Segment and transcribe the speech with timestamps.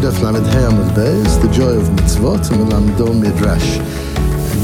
[0.00, 3.76] Daf Lamed Hey Amud Beis, the joy of mitzvot, Melamdo Midrash.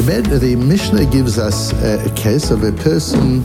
[0.07, 3.43] The, the Mishnah gives us a, a case of a person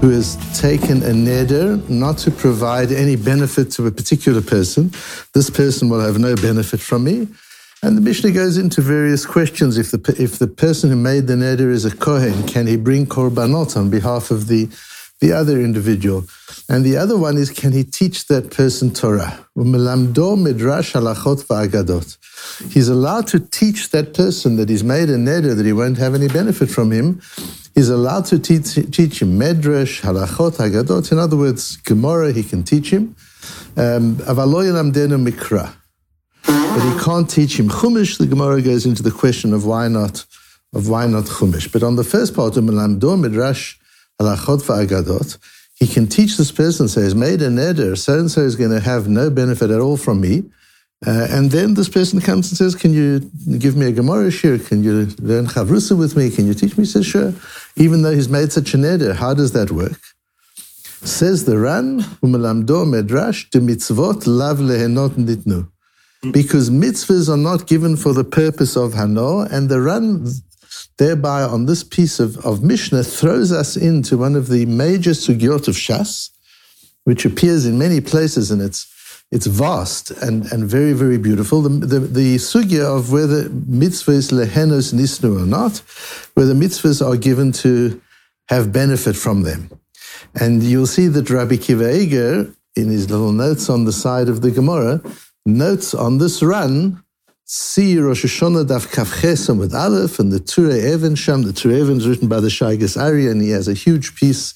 [0.00, 4.92] who has taken a neder not to provide any benefit to a particular person.
[5.32, 7.26] This person will have no benefit from me.
[7.82, 9.76] And the Mishnah goes into various questions.
[9.76, 13.06] If the, if the person who made the neder is a Kohen, can he bring
[13.06, 14.68] korbanot on behalf of the,
[15.24, 16.24] the other individual?
[16.68, 19.46] And the other one is, can he teach that person Torah?
[22.74, 26.14] He's allowed to teach that person that he's made a neder that he won't have
[26.14, 27.22] any benefit from him.
[27.74, 31.10] He's allowed to teach, teach him medrash, halachot, agadot.
[31.10, 33.16] In other words, Gemara, he can teach him.
[33.76, 35.74] Um, mikra.
[36.44, 38.18] But he can't teach him Chumash.
[38.18, 40.26] The Gemara goes into the question of why not,
[40.74, 41.72] of why not Chumash.
[41.72, 43.78] But on the first part of Melamdo Midrash
[44.20, 45.38] Halachot Va'agadot,
[45.74, 48.70] he can teach this person, say, he's made a neder, so and so is going
[48.70, 50.44] to have no benefit at all from me.
[51.06, 53.20] Uh, and then this person comes and says, Can you
[53.58, 54.58] give me a Gemara shir?
[54.58, 56.30] Can you learn Chavrusa with me?
[56.30, 56.84] Can you teach me?
[56.84, 57.34] He says, Sure.
[57.76, 60.00] Even though he's made such a neder, how does that work?
[61.04, 65.68] Says the Ran, Umalamdo Medrash, de mitzvot lav lehenot nitnu.
[66.32, 70.24] Because mitzvahs are not given for the purpose of Hano, and the Ran
[70.98, 75.68] thereby on this piece of, of Mishnah throws us into one of the major sugyot
[75.68, 76.30] of Shas,
[77.04, 78.90] which appears in many places and it's
[79.30, 81.62] it's vast and, and very, very beautiful.
[81.62, 85.82] The, the, the sugya of whether mitzvahs lehenos nisnu or not,
[86.34, 88.00] whether mitzvahs are given to
[88.48, 89.70] have benefit from them.
[90.38, 94.40] And you'll see that Rabbi Kiva Eger, in his little notes on the side of
[94.42, 95.00] the Gemara,
[95.46, 97.02] notes on this Ran
[97.44, 101.42] see Rosh Hashanah Daf Kaf with Aleph and the Turei Even Sham.
[101.42, 104.54] The Turei Even is written by the Shaagas Aryeh, and he has a huge piece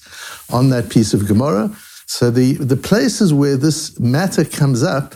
[0.51, 1.75] on that piece of Gemara.
[2.07, 5.15] So the, the places where this matter comes up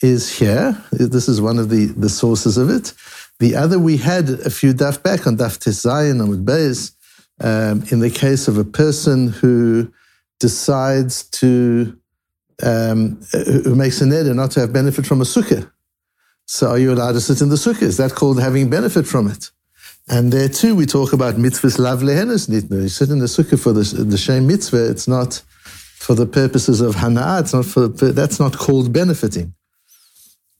[0.00, 0.82] is here.
[0.92, 2.94] This is one of the, the sources of it.
[3.40, 6.92] The other we had a few daf back on Daf Tezayin and Beis,
[7.40, 9.92] um, in the case of a person who
[10.38, 11.98] decides to,
[12.62, 15.70] um, who makes a neder not to have benefit from a sukkah.
[16.52, 17.82] So are you allowed to sit in the sukkah?
[17.82, 19.52] Is that called having benefit from it?
[20.08, 22.82] And there too, we talk about mitzvahs lav lehenes nitnu.
[22.82, 24.90] You sit in the sukkah for the, the mitzvah.
[24.90, 25.44] It's not
[26.00, 27.38] for the purposes of hana.
[27.38, 29.54] It's not for, that's not called benefiting.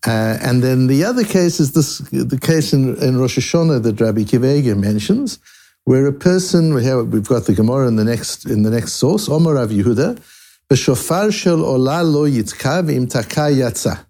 [0.06, 4.00] Uh, and then the other case is this, the case in, in Rosh Hashanah that
[4.00, 5.40] Rabbi Kiva mentions,
[5.86, 9.28] where a person, have, we've got the Gemara in the next, in the next source,
[9.28, 10.22] Omar Rav Yehuda,
[10.70, 14.06] B'shofar shel ola lo yitzka v'im taka yatsa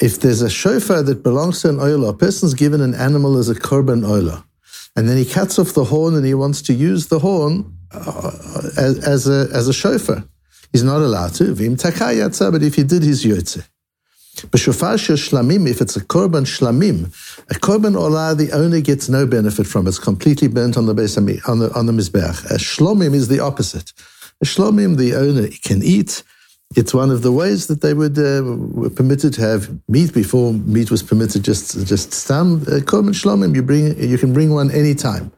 [0.00, 3.48] if there's a shofar that belongs to an oilah, a person's given an animal as
[3.48, 4.44] a korban oilah,
[4.94, 8.30] and then he cuts off the horn and he wants to use the horn uh,
[8.76, 10.24] as, as, a, as a shofar.
[10.72, 11.54] He's not allowed to.
[11.54, 13.66] Vim takayatza, but if he did, he's yotze.
[14.36, 17.06] B'shofar shlamim, if it's a korban shlamim,
[17.50, 19.90] a korban olah, the owner gets no benefit from it.
[19.90, 22.44] It's completely burnt on the on the, on the mizbeach.
[22.50, 23.94] A shlomim is the opposite.
[24.42, 26.22] A shlomim, the owner can eat,
[26.74, 30.52] it's one of the ways that they would uh, were permitted to have meat before
[30.52, 33.54] meat was permitted just just stam uh, korban shlomim.
[33.54, 35.30] You bring you can bring one anytime,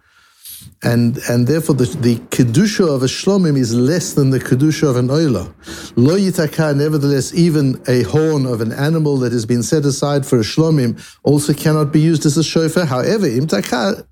[0.83, 4.97] and and therefore the the kedusha of a shlomim is less than the kedusha of
[4.97, 5.53] an oila.
[5.97, 10.39] Lo yitaka, nevertheless, even a horn of an animal that has been set aside for
[10.39, 12.87] a shlomim also cannot be used as a shofar.
[12.87, 14.07] However, imtaka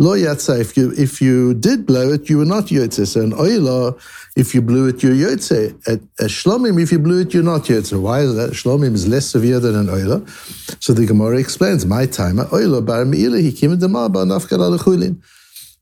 [0.00, 3.04] Lo yatsa, if you if you did blow it, you were not yotze.
[3.04, 4.00] So an oila,
[4.36, 5.74] if you blew it, you're yotze.
[5.88, 8.00] At a shlomim, if you blew it, you're not yotze.
[8.00, 8.50] Why is that?
[8.50, 10.18] Shlomim is less severe than an oila.
[10.80, 15.20] So the Gemara explains, my time, oila bar me'ila, he came in bar nafkar alachulin.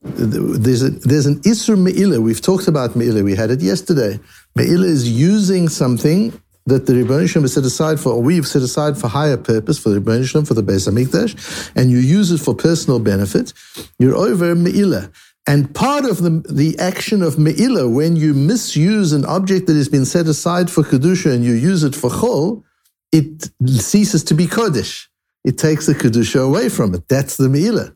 [0.03, 2.21] There's, a, there's an Isra Me'ila.
[2.21, 3.25] We've talked about Me'ila.
[3.25, 4.21] We had it yesterday.
[4.55, 6.33] Me'ila is using something
[6.67, 9.79] that the Rebbeinu Shem is set aside for, or we've set aside for higher purpose,
[9.79, 13.53] for the Rebbeinu Shem, for the Beis Hamikdash, and you use it for personal benefit,
[13.99, 15.13] you're over Me'ilah.
[15.49, 19.89] And part of the, the action of Me'ilah, when you misuse an object that has
[19.89, 22.65] been set aside for Kedusha and you use it for Chol,
[23.13, 25.07] it ceases to be Kodesh.
[25.45, 27.09] It takes the Kedusha away from it.
[27.09, 27.96] That's the Me'ilah.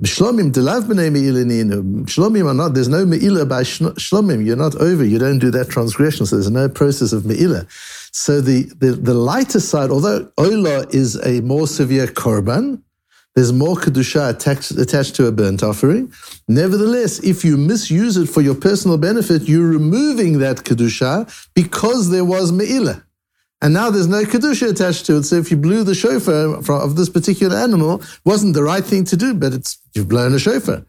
[0.00, 2.04] Shlomim delav b'nei me'ilaninu.
[2.06, 4.44] Shlomim are not, there's no me'ilah by shlomim.
[4.44, 5.04] You're not over.
[5.04, 6.24] You don't do that transgression.
[6.24, 7.66] So there's no process of me'ilah.
[8.10, 12.80] So the, the, the lighter side, although ola is a more severe korban,
[13.34, 16.12] there's more kedusha attached, attached to a burnt offering.
[16.48, 22.24] Nevertheless, if you misuse it for your personal benefit, you're removing that kedusha because there
[22.24, 23.02] was me'ilah.
[23.62, 25.22] And now there's no kedusha attached to it.
[25.22, 29.16] So if you blew the shofar of this particular animal, wasn't the right thing to
[29.16, 30.84] do, but it's you've blown a shofar.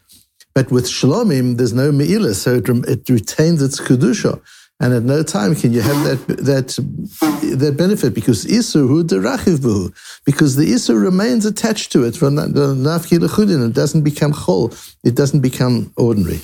[0.56, 4.42] But with shalomim, there's no me'ilah, so it, it, retains its kedusha.
[4.80, 9.94] And at no time can you have that that that benefit because isur hu derachiv
[10.26, 13.70] because the isur remains attached to it from the nafki lechudin.
[13.70, 14.74] It doesn't become chol.
[15.04, 16.42] It doesn't become ordinary.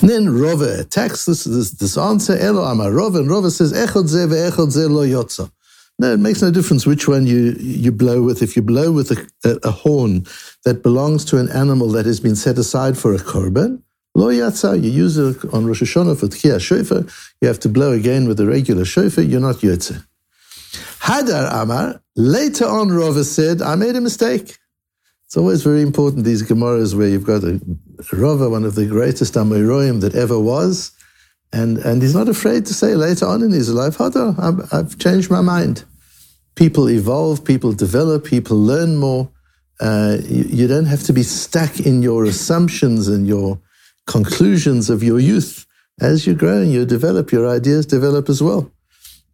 [0.00, 4.08] And then Rova attacks this, this, this answer, Elo Amar Rova, and Rova says, Echod
[4.08, 5.50] ze ve'echod ze lo yotza.
[5.98, 8.42] No, it makes no difference which one you, you blow with.
[8.42, 10.24] If you blow with a, a, a horn
[10.64, 13.82] that belongs to an animal that has been set aside for a korban,
[14.14, 17.04] lo yatsa, you use it on Rosh Hashanah for tchiyah shofar,
[17.40, 20.04] you have to blow again with a regular shofar, you're not yotze.
[21.00, 24.58] Hadar Amar, later on Rova said, I made a mistake.
[25.26, 27.60] It's always very important, these Gemaras where you've got a
[28.12, 30.92] Rava, one of the greatest Amoraim that ever was,
[31.52, 34.98] and, and he's not afraid to say later on in his life, Hada, I've, I've
[34.98, 35.84] changed my mind.
[36.54, 39.30] People evolve, people develop, people learn more.
[39.80, 43.60] Uh, you, you, don't have to be stuck in your assumptions and your
[44.06, 45.66] conclusions of your youth.
[46.00, 48.70] As you grow and you develop, your ideas develop as well.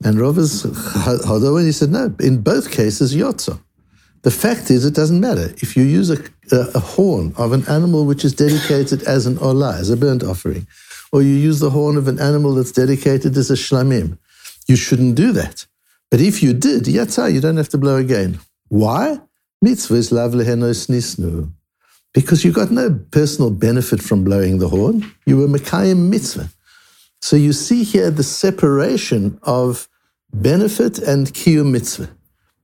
[0.04, 3.60] And Rava's Hada, when he said, no, in both cases, Yotza.
[4.22, 5.52] The fact is, it doesn't matter.
[5.58, 6.18] If you use a,
[6.52, 10.22] a, a, horn of an animal which is dedicated as an olah, as a burnt
[10.22, 10.66] offering,
[11.12, 14.18] or you use the horn of an animal that's dedicated as a shlamim,
[14.66, 15.66] you shouldn't do that.
[16.10, 18.40] But if you did, yatsa, you don't have to blow again.
[18.68, 19.20] Why?
[19.60, 21.50] Mitzvah is lavlehenos nisnu.
[22.14, 25.10] Because you got no personal benefit from blowing the horn.
[25.26, 26.48] You were Mekayim mitzvah.
[27.20, 29.88] So you see here the separation of
[30.32, 32.10] benefit and kiyum mitzvah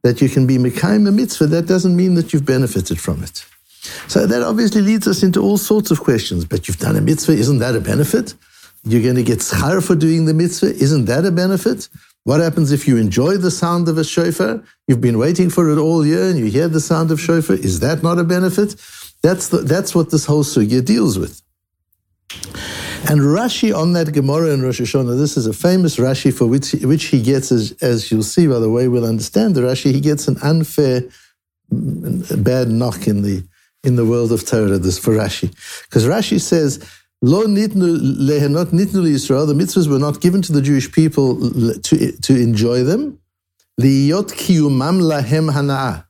[0.05, 3.45] that you can be Mekayim a mitzvah, that doesn't mean that you've benefited from it.
[4.09, 6.45] So that obviously leads us into all sorts of questions.
[6.45, 8.35] But you've done a mitzvah, isn't that a benefit?
[8.85, 11.89] You're going to get schar for doing the mitzvah, isn't that a benefit?
[12.25, 14.63] What happens if you enjoy the sound of a shofar?
[14.89, 17.57] You've been waiting for it all year and you hear the sound of shofar.
[17.57, 18.77] Is that not a benefit?
[19.23, 21.43] That's, the, that's what this whole sugya deals with.
[23.07, 26.73] And Rashi on that Gemara in Rosh Hashanah, this is a famous Rashi for which,
[26.73, 30.01] which he gets, as, as you'll see by the way we'll understand the Rashi, he
[30.01, 31.03] gets an unfair,
[31.71, 33.45] mm, bad knock in the
[33.85, 35.51] in the world of Torah, this for Rashi.
[35.85, 36.85] Because Rashi says,
[37.23, 37.99] Lo nitnu
[38.29, 41.51] lehenot nitnu Israel, the mitzvahs were not given to the Jewish people
[41.81, 43.19] to, to enjoy them.
[43.81, 46.05] Liyot kiyumam lahem hana'ah.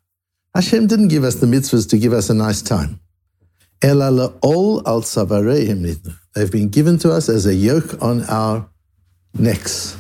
[0.55, 3.01] Hashem didn't give us the mitzvahs to give us a nice time.
[3.83, 6.17] Ela la'ol al tzavareim nitnu.
[6.35, 8.69] They've been given to us as a yoke on our
[9.39, 9.97] necks.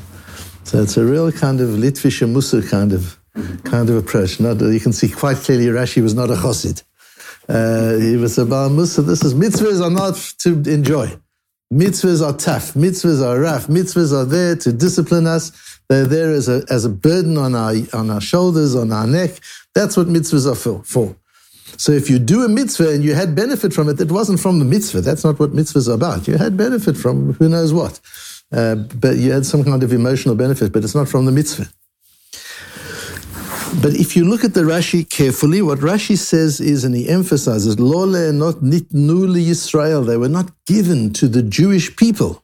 [0.64, 3.18] So it's a real kind of Litvische Musa kind of
[3.64, 4.40] kind of approach.
[4.40, 6.82] Not, you can see quite clearly Rashi was not a chosid.
[7.48, 9.02] Uh, he was a Musa.
[9.02, 11.16] This is mitzvahs are not to enjoy.
[11.72, 12.74] Mitzvahs are tough.
[12.74, 13.66] Mitzvahs are rough.
[13.66, 15.80] Mitzvahs are there to discipline us.
[15.88, 19.40] They're there as a, as a burden on our, on our shoulders, on our neck.
[19.74, 20.82] That's what mitzvahs are for.
[20.84, 21.16] for.
[21.76, 24.60] So if you do a mitzvah and you had benefit from it, it wasn't from
[24.60, 25.00] the mitzvah.
[25.00, 26.28] That's not what mitzvahs are about.
[26.28, 28.00] You had benefit from who knows what.
[28.52, 31.68] Uh, but you had some kind of emotional benefit, but it's not from the mitzvah.
[33.82, 37.78] But if you look at the Rashi carefully, what Rashi says is, and he emphasizes,
[37.78, 42.42] Lole not nitnu Yisrael, they were not given to the Jewish people.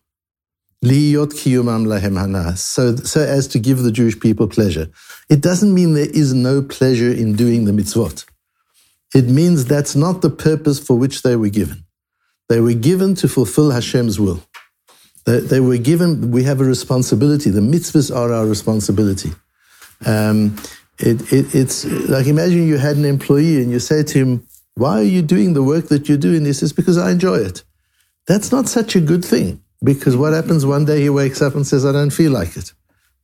[0.82, 4.88] Lahem hana, so, so as to give the Jewish people pleasure.
[5.28, 8.24] It doesn't mean there is no pleasure in doing the mitzvot
[9.14, 11.84] it means that's not the purpose for which they were given.
[12.48, 14.42] They were given to fulfill Hashem's will.
[15.24, 17.50] They, they were given, we have a responsibility.
[17.50, 19.32] The mitzvahs are our responsibility.
[20.06, 20.56] Um,
[21.00, 25.00] it, it, it's like imagine you had an employee and you say to him, Why
[25.00, 26.44] are you doing the work that you're doing?
[26.44, 27.64] he says, Because I enjoy it.
[28.26, 31.66] That's not such a good thing because what happens one day he wakes up and
[31.66, 32.72] says, I don't feel like it.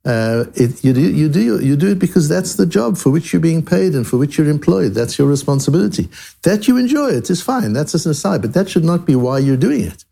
[0.05, 3.33] Uh, it, you, do, you, do, you do it because that's the job for which
[3.33, 4.93] you're being paid and for which you're employed.
[4.93, 6.09] That's your responsibility.
[6.43, 7.73] That you enjoy it is fine.
[7.73, 10.05] That's an aside, but that should not be why you're doing it.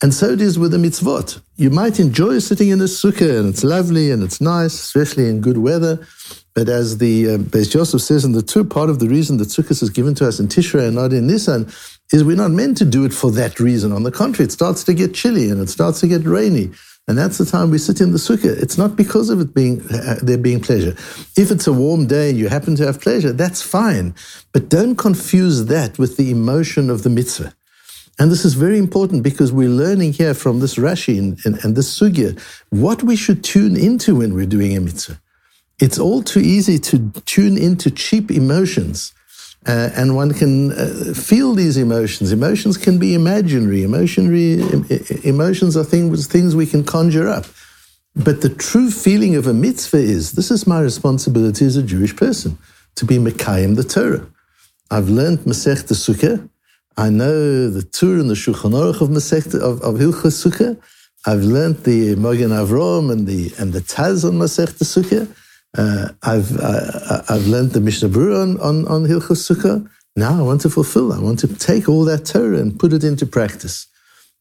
[0.00, 1.40] And so it is with the mitzvot.
[1.56, 5.40] You might enjoy sitting in a sukkah and it's lovely and it's nice, especially in
[5.40, 6.06] good weather.
[6.58, 9.46] But as the uh, Beis Joseph says in the Tur, part of the reason that
[9.46, 11.70] sukkah is given to us in Tishrei and not in Nisan
[12.12, 13.92] is we're not meant to do it for that reason.
[13.92, 16.72] On the contrary, it starts to get chilly and it starts to get rainy.
[17.06, 18.60] And that's the time we sit in the sukkah.
[18.60, 20.96] It's not because of it being uh, there being pleasure.
[21.36, 24.16] If it's a warm day and you happen to have pleasure, that's fine.
[24.52, 27.54] But don't confuse that with the emotion of the mitzvah.
[28.18, 31.76] And this is very important because we're learning here from this Rashi and, and, and
[31.76, 32.36] this sugya
[32.70, 35.20] what we should tune into when we're doing a mitzvah.
[35.80, 39.12] It's all too easy to tune into cheap emotions
[39.66, 42.32] uh, and one can uh, feel these emotions.
[42.32, 43.82] Emotions can be imaginary.
[43.82, 44.60] Emotionary
[45.24, 47.44] emotions are things things we can conjure up.
[48.14, 52.16] But the true feeling of a mitzvah is this is my responsibility as a Jewish
[52.16, 52.56] person
[52.94, 54.26] to be Mekayim the Torah.
[54.90, 56.48] I've learned Masech the Sukkah.
[56.96, 60.80] I know the Tur and the Shulchan Aruch of Masech of, of Hilchas Sukkah.
[61.26, 65.28] I've learned the Mogen Avrom and the and the Taz on Masech Sukkah.
[65.76, 69.88] Uh, I've uh, I've learned the Mishnah Berurah on on, on Hilchos Sukkah.
[70.16, 71.12] Now I want to fulfill.
[71.12, 73.86] I want to take all that Torah and put it into practice.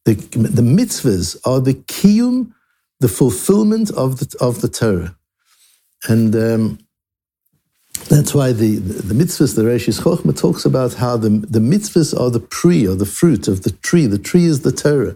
[0.05, 2.53] The the mitzvahs are the kiyum,
[2.99, 5.15] the fulfillment of the of the Torah,
[6.07, 6.35] and.
[6.35, 6.79] Um,
[8.09, 12.17] that's why the, the, the mitzvahs, the Reishis Chochma talks about how the, the mitzvahs
[12.17, 14.05] are the pre or the fruit of the tree.
[14.05, 15.15] The tree is the Torah.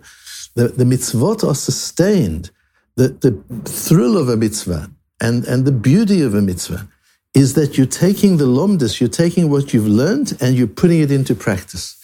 [0.56, 2.50] The, the mitzvot are sustained.
[2.96, 3.32] The, the
[3.70, 4.90] thrill of a mitzvah
[5.22, 6.90] and, and the beauty of a mitzvah
[7.34, 11.12] is that you're taking the lomdus, you're taking what you've learned and you're putting it
[11.12, 11.98] into practice.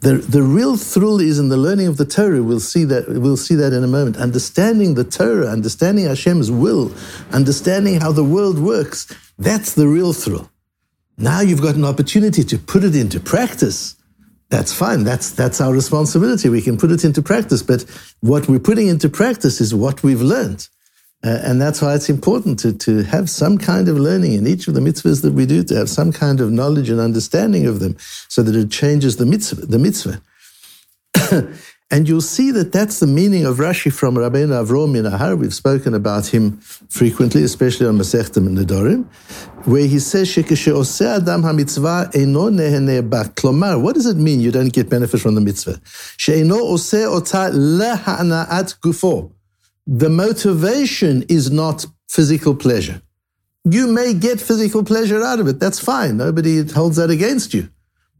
[0.00, 2.42] The, the real thrill is in the learning of the Torah.
[2.42, 3.08] We'll see that.
[3.08, 4.16] We'll see that in a moment.
[4.16, 6.92] Understanding the Torah, understanding Hashem's will,
[7.32, 9.12] understanding how the world works.
[9.38, 10.50] That's the real thrill.
[11.16, 13.96] Now you've got an opportunity to put it into practice.
[14.50, 15.04] That's fine.
[15.04, 16.48] That's that's our responsibility.
[16.48, 17.62] We can put it into practice.
[17.62, 17.84] But
[18.20, 20.68] what we're putting into practice is what we've learned.
[21.22, 24.66] Uh, and that's why it's important to, to have some kind of learning in each
[24.68, 27.78] of the mitzvahs that we do, to have some kind of knowledge and understanding of
[27.80, 27.94] them
[28.28, 29.66] so that it changes the mitzvah.
[29.66, 30.22] The mitzvah.
[31.90, 35.36] and you'll see that that's the meaning of Rashi from Rabbeinu Avrom Min HaHar.
[35.36, 36.56] We've spoken about him
[36.88, 39.04] frequently, especially on Masechtem and Nedarim,
[39.66, 45.20] where he says, adam ha-mitzvah eino nehene what does it mean you don't get benefit
[45.20, 45.80] from the mitzvah?
[46.16, 49.32] She'eino oseh ota leha'na'at gufo
[49.86, 53.02] the motivation is not physical pleasure.
[53.64, 55.60] You may get physical pleasure out of it.
[55.60, 56.16] That's fine.
[56.16, 57.68] Nobody holds that against you.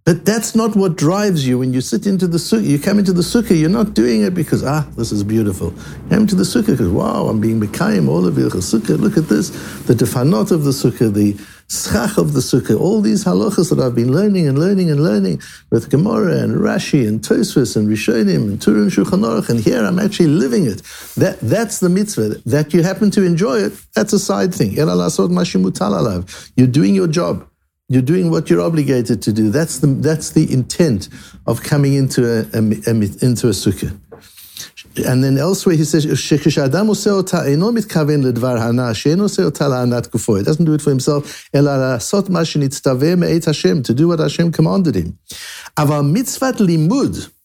[0.05, 2.64] But that's not what drives you when you sit into the sukkah.
[2.64, 5.69] You come into the sukkah, you're not doing it because, ah, this is beautiful.
[5.69, 8.99] You come into the sukkah because, wow, I'm being Mekayim, all of the sukkah.
[8.99, 9.50] Look at this.
[9.85, 11.35] The tefanot of the sukkah, the
[11.71, 15.41] schach of the sukkah, all these halachas that I've been learning and learning and learning
[15.71, 20.00] with Gemara and Rashi and Tosfos and Rishonim and Turun Shulchan Aruch, and here I'm
[20.00, 20.83] actually living it.
[21.17, 22.41] That, that's the mitzvah.
[22.47, 24.73] That you happen to enjoy it, that's a side thing.
[24.73, 27.47] You're doing your job.
[27.89, 29.50] You're doing what you're obligated to do.
[29.50, 31.09] That's the, that's the intent
[31.47, 33.97] of coming into a, a, a into a sukkah.
[35.06, 36.15] And then elsewhere he says, It
[40.46, 41.50] doesn't do it for himself.
[41.54, 45.20] To do what Hashem commanded him.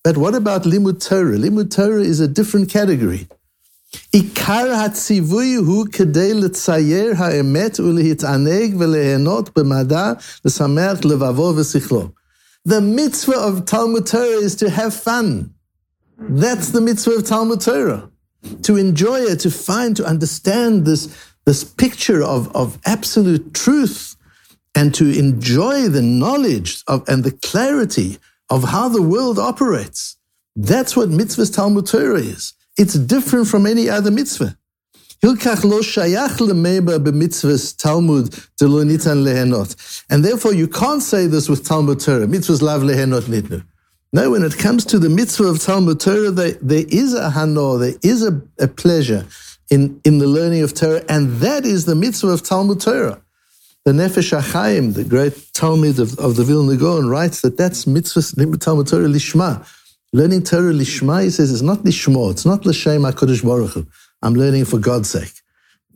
[0.02, 1.36] But what about limud Torah?
[1.36, 3.28] Limud Torah is a different category.
[4.12, 10.12] עיקר הציווי הוא כדי לצייר האמת ולהתענג וליהנות במדע,
[10.44, 12.08] לשמח לבבו ושכלו.
[12.68, 15.50] The mitzvah of Talmud Torah is to have fun.
[16.17, 18.09] That's the mitzvah of Talmud Torah.
[18.63, 24.15] To enjoy it, to find, to understand this, this picture of, of absolute truth
[24.75, 28.17] and to enjoy the knowledge of, and the clarity
[28.49, 30.17] of how the world operates.
[30.55, 32.53] That's what mitzvah's Talmud Torah is.
[32.77, 34.57] It's different from any other mitzvah.
[35.21, 35.37] And
[40.23, 42.27] therefore you can't say this with Talmud Torah.
[42.27, 43.65] Mitzvahs lav lehenot nitnu.
[44.15, 47.77] No, when it comes to the mitzvah of Talmud Torah, there, there is a hanor,
[47.77, 49.25] there is a, a pleasure
[49.69, 53.21] in, in the learning of Torah, and that is the mitzvah of talmid Torah.
[53.83, 58.21] The Nefesh HaChaim, the great Talmud of, of the Vilna Gaon, writes that that's mitzvah
[58.57, 59.67] Talmud Torah lishma.
[60.13, 63.85] Learning Torah lishma, he says, is not lishmo, it's not l'shem HaKadosh Baruch Hu.
[64.21, 65.41] I'm learning for God's sake.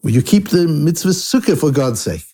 [0.04, 2.26] You keep the mitzvah sukkah for God's sake.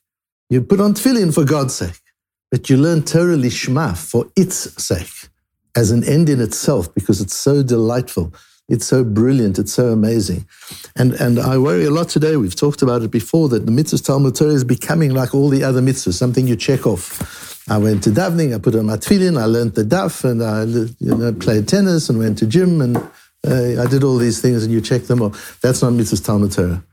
[0.50, 2.02] You put on tefillin for God's sake.
[2.50, 5.30] But you learn Torah lishma for its sake,
[5.76, 8.34] as an end in itself, because it's so delightful.
[8.68, 9.60] It's so brilliant.
[9.60, 10.48] It's so amazing.
[10.96, 12.36] And, and I worry a lot today.
[12.36, 15.64] We've talked about it before that the mitzvah Talmud Torah is becoming like all the
[15.64, 17.62] other mitzvahs, something you check off.
[17.70, 20.64] I went to davening, I put on my tefillin, I learned the daf, and I
[21.00, 24.64] you know, played tennis and went to gym, and uh, I did all these things,
[24.64, 25.60] and you check them off.
[25.62, 26.84] That's not mitzvah Talmud Torah.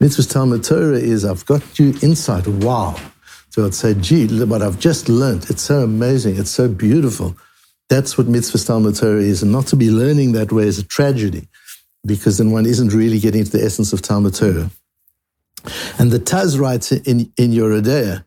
[0.00, 2.46] Mitzvah Talmud Torah is I've got you insight.
[2.46, 2.96] Wow.
[3.50, 7.36] So I'd say, gee, what I've just learned, it's so amazing, it's so beautiful.
[7.88, 10.84] That's what mitzvah Talmud Torah is, and not to be learning that way is a
[10.84, 11.48] tragedy,
[12.06, 14.70] because then one isn't really getting to the essence of Talmud Torah.
[15.98, 18.24] And the Taz writes in, in Yoreh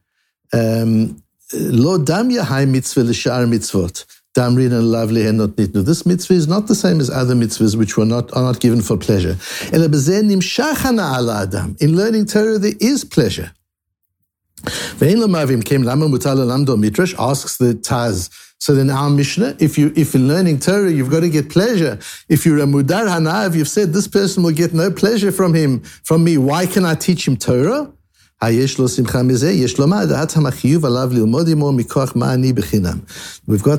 [0.54, 1.22] um,
[1.54, 4.06] Lo damya hai mitzvah l'shar mitzvot.
[4.36, 5.84] Damrin and lovely and not nitnu.
[5.84, 8.82] This mitzvah is not the same as other mitzvahs which were not, are not given
[8.82, 9.36] for pleasure.
[9.72, 9.82] In
[11.96, 13.52] learning Torah, there is pleasure.
[14.64, 15.08] Asks
[17.58, 18.30] the Taz.
[18.60, 22.00] So then our Mishnah, if you if in learning Torah you've got to get pleasure.
[22.28, 25.82] If you're a mudar hanav, you've said this person will get no pleasure from him,
[25.82, 26.38] from me.
[26.38, 27.94] Why can I teach him Torah?
[28.40, 28.68] We've got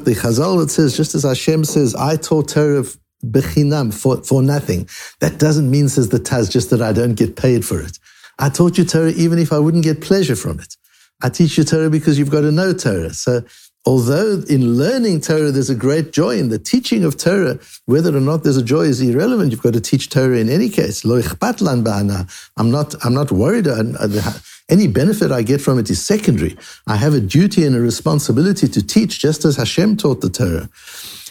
[0.05, 2.85] the Chazal that says, just as Hashem says, I taught Torah
[3.25, 4.89] bechinam, for, for nothing.
[5.21, 8.01] That doesn't mean, says the Taz, just that I don't get paid for it.
[8.41, 10.77] I taught you Torah even if I wouldn't get pleasure from it.
[11.23, 13.15] I teach you Torah because you've got to know Torah.
[13.15, 13.43] So
[13.87, 18.21] although in learning Torah there's a great joy, in the teaching of Torah, whether or
[18.21, 19.51] not there's a joy is irrelevant.
[19.51, 21.05] You've got to teach Torah in any case.
[21.05, 23.67] I'm not, I'm not worried.
[24.71, 26.57] Any benefit I get from it is secondary.
[26.87, 30.69] I have a duty and a responsibility to teach just as Hashem taught the Torah.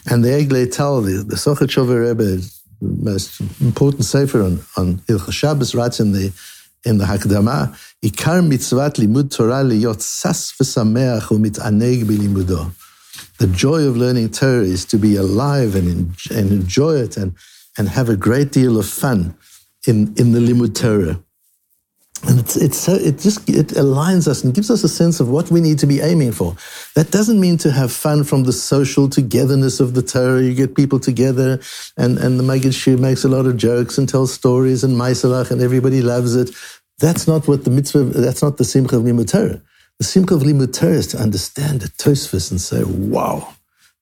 [0.09, 2.41] And the Eglei Tal, the, the Sochachover Rebbe,
[2.81, 6.31] the most important sefer on, on Hilchah Shabbos, writes in the
[6.85, 12.71] in the Hakdama, Ikar mitzvat limud Torah liyot sas v'sameach u'mit'aneg bilimudo.
[13.37, 17.35] The joy of learning Torah is to be alive and, and enjoy it and,
[17.77, 19.35] and have a great deal of fun
[19.85, 21.21] in, in the limud Torah.
[22.25, 25.29] And it's, it's so, it just it aligns us and gives us a sense of
[25.29, 26.55] what we need to be aiming for.
[26.95, 30.41] That doesn't mean to have fun from the social togetherness of the Torah.
[30.41, 31.59] You get people together
[31.95, 35.51] and, and the Maggid Shir makes a lot of jokes and tells stories and Maisalach
[35.51, 36.49] and everybody loves it.
[36.99, 39.61] That's not what the mitzvah, that's not the Simcha of Limud Torah.
[39.99, 43.53] The Simcha of Limud Torah is to understand the Tosfos and say, wow,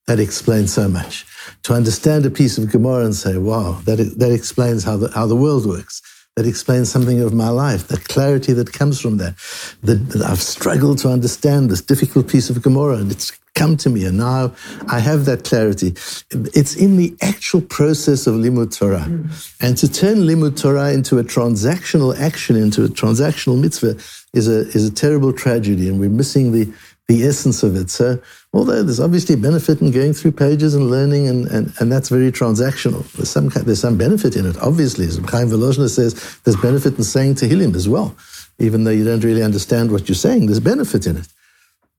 [0.08, 1.26] that explains so much.
[1.64, 5.28] To understand a piece of Gemara and say, wow, that, that explains how the, how
[5.28, 6.02] the world works
[6.36, 9.36] that explains something of my life, the clarity that comes from that.
[9.84, 13.90] That, that, I've struggled to understand this difficult piece of Gemara, and it's come to
[13.90, 14.54] me, and now
[14.90, 15.94] I have that clarity.
[16.32, 19.56] It's in the actual process of limud Torah, mm.
[19.62, 23.96] and to turn limud Torah into a transactional action, into a transactional mitzvah,
[24.34, 26.72] is a is a terrible tragedy, and we're missing the
[27.08, 27.90] the essence of it.
[27.90, 28.20] So,
[28.54, 32.32] although there's obviously benefit in going through pages and learning, and, and, and that's very
[32.32, 35.06] transactional, there's some, there's some benefit in it, obviously.
[35.06, 38.16] As Chaim Volozhiner says, there's benefit in saying Tehillim as well.
[38.58, 41.28] Even though you don't really understand what you're saying, there's benefit in it.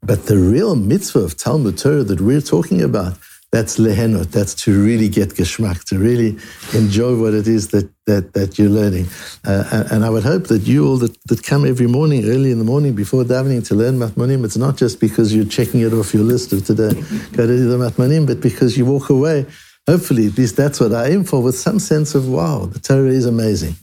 [0.02, 3.18] But the real mitzvah of Talmud Torah that we're talking about
[3.56, 4.32] that's lehenot.
[4.32, 6.36] That's to really get geschmack, to really
[6.74, 9.06] enjoy what it is that that, that you're learning.
[9.44, 12.58] Uh, and I would hope that you all that, that come every morning, early in
[12.58, 16.14] the morning before davening to learn matmanim, it's not just because you're checking it off
[16.14, 16.92] your list of today,
[17.32, 19.46] go to the matmanim, but because you walk away.
[19.88, 23.08] Hopefully, at least that's what I aim for, with some sense of wow, the Torah
[23.08, 23.74] is amazing.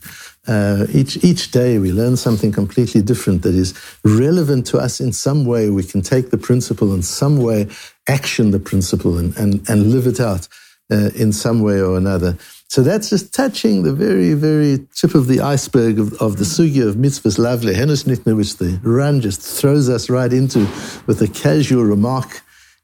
[0.46, 5.14] Uh, each each day we learn something completely different that is relevant to us in
[5.14, 5.70] some way.
[5.70, 7.68] We can take the principle in some way,
[8.10, 10.48] action the principle, and and, and live it out
[10.92, 12.38] uh, in some way or another.
[12.68, 16.88] So that's just touching the very, very tip of the iceberg of, of the sugya
[16.88, 20.68] of mitzvahs lavle henusnitna, which the Ran just throws us right into
[21.06, 22.42] with a casual remark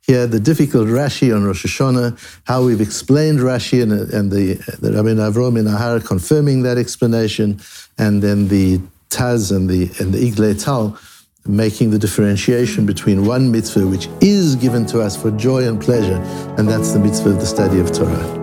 [0.09, 4.91] here, the difficult Rashi on Rosh Hashanah, how we've explained Rashi and, and the, the
[4.91, 7.61] Rabbi Avrom in Ahara confirming that explanation,
[7.99, 8.79] and then the
[9.11, 10.97] Taz and the, and the Eglei Tal
[11.45, 16.19] making the differentiation between one mitzvah which is given to us for joy and pleasure,
[16.57, 18.38] and that's the mitzvah of the study of Torah.